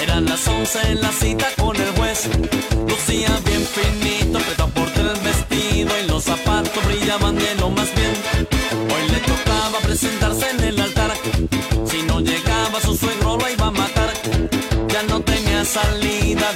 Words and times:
Eran 0.00 0.24
las 0.26 0.46
once 0.48 0.78
en 0.90 1.00
la 1.00 1.12
cita 1.12 1.46
con 1.56 1.76
el 1.76 1.90
juez. 1.92 2.28
Lucía 2.88 3.30
bien 3.44 3.64
finito, 3.66 4.38
apretado 4.38 4.70
por 4.70 4.88
el 4.88 5.20
vestido 5.20 5.90
y 6.02 6.08
los 6.08 6.24
zapatos 6.24 6.84
brillaban 6.86 7.36
de 7.36 7.54
lo 7.56 7.70
más 7.70 7.88
bien. 7.94 8.12
Hoy 8.92 9.10
le 9.10 9.18
tocaba 9.20 9.78
presentarse 9.82 10.50
en 10.50 10.60
el 10.64 10.80
altar. 10.80 11.12
Si 11.84 12.02
no 12.02 12.20
llegaba 12.20 12.80
su 12.80 12.96
suegro 12.96 13.36
lo 13.36 13.48
iba 13.50 13.66
a 13.66 13.70
matar. 13.70 14.12
Ya 14.88 15.02
no 15.04 15.20
tenía 15.20 15.64
salida, 15.64 16.52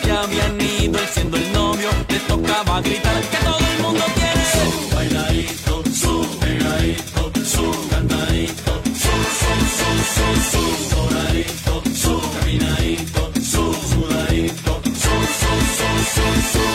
que 0.00 0.10
habían 0.10 0.60
ido. 0.60 0.98
Él 0.98 1.08
siendo 1.12 1.36
el 1.36 1.52
novio, 1.52 1.88
le 2.08 2.18
tocaba 2.20 2.80
gritar 2.80 3.20
que 3.22 3.36
todo 3.38 3.58
el 3.58 3.82
mundo 3.82 4.04
quiere. 4.14 4.44
Su 4.52 4.94
bailadito, 4.94 5.82
su 5.92 6.38
pegadito, 6.40 7.32
su 7.44 7.88
cantadito, 7.90 8.72
su, 9.02 9.14
su, 9.40 9.50
su, 9.76 9.88
su, 10.14 10.26
su 10.50 10.62
doradito, 10.94 11.72
su 11.94 12.14
caminadito, 12.38 13.20
su 13.36 13.64
sudadito, 13.90 14.72
su, 14.84 15.14
su, 15.40 15.50
su, 15.76 15.88
su, 16.14 16.26
su. 16.52 16.66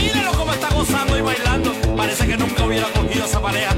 Míralo 0.00 0.32
cómo 0.32 0.52
está 0.52 0.68
gozando 0.74 1.18
y 1.18 1.22
bailando. 1.22 1.72
Parece 1.96 2.26
que 2.26 2.36
nunca 2.36 2.64
hubiera 2.64 2.86
cogido 2.92 3.24
esa 3.24 3.40
pareja. 3.40 3.74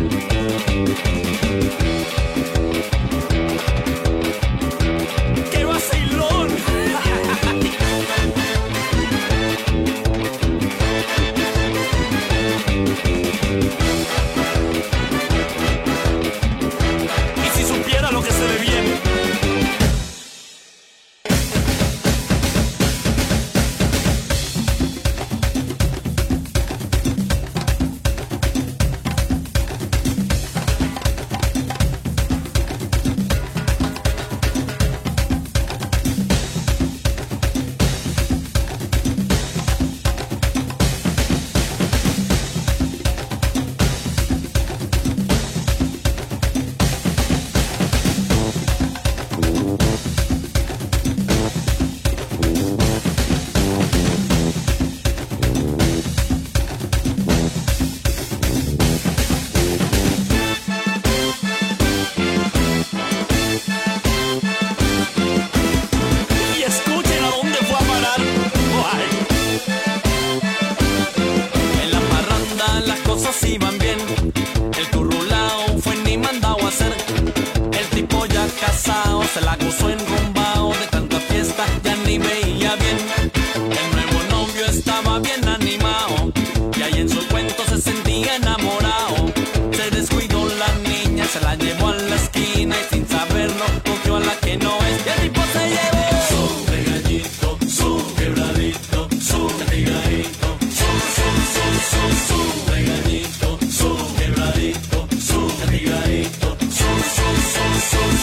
Iban 73.45 73.79
bien. 73.79 73.99
El 74.79 74.89
currulao 74.91 75.79
fue 75.81 75.97
ni 76.05 76.17
mandado 76.19 76.59
a 76.65 76.69
hacer. 76.69 76.95
El 77.73 77.87
tipo 77.89 78.27
ya 78.27 78.47
casado 78.61 79.25
se 79.25 79.41
la 79.41 79.57
gozó 79.57 79.91
enrumbado 79.91 80.71
de 80.73 80.87
tanta 80.91 81.19
fiesta, 81.21 81.65
ya 81.83 81.97
ni 82.07 82.19
veía 82.19 82.77
bien. 82.77 82.99
El 83.55 83.87
nuevo 83.97 84.19
novio 84.31 84.67
estaba 84.67 85.19
bien 85.19 85.47
animado. 85.49 86.33
Y 86.79 86.83
ahí 86.83 87.01
en 87.01 87.09
su 87.09 87.27
cuento 87.29 87.63
se 87.69 87.81
sentía 87.81 88.37
enamorado. 88.37 89.33
Se 89.73 89.91
descuidó 89.91 90.47
la 90.63 90.71
niña, 90.89 91.25
se 91.27 91.41
la 91.41 91.55
llevó 91.57 91.89
a 91.89 91.95
la 91.95 92.17
esquina 92.17 92.77
y 92.81 92.95
sin 92.95 93.09
saberlo 93.09 93.65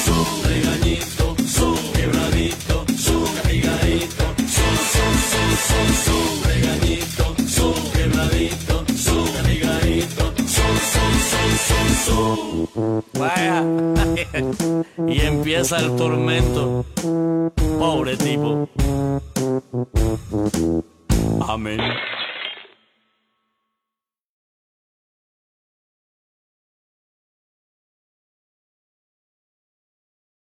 su, 0.05 0.47
regañito, 0.47 1.35
su 1.47 1.75
quebradito, 1.93 2.85
su 2.97 3.25
su, 5.59 5.81
su, 6.03 6.17
regañito, 6.47 7.35
su 7.47 7.73
quebradito, 7.91 8.83
su, 8.95 9.17
su, 10.91 11.03
su, 11.67 11.79
su. 12.05 13.03
Vaya. 13.19 13.63
y 15.07 15.21
empieza 15.21 15.79
el 15.79 15.95
tormento. 15.95 16.85
Pobre 17.77 18.15
tipo. 18.17 18.67
Amén. 21.47 21.79